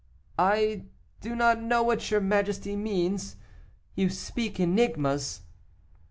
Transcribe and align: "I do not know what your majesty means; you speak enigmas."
"I 0.39 0.85
do 1.19 1.35
not 1.35 1.61
know 1.61 1.83
what 1.83 2.09
your 2.09 2.21
majesty 2.21 2.75
means; 2.75 3.35
you 3.93 4.09
speak 4.09 4.59
enigmas." 4.59 5.41